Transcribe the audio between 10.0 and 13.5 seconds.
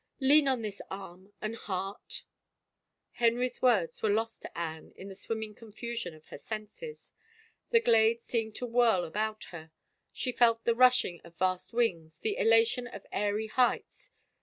She felt the rushing of vast wings, the elation of airy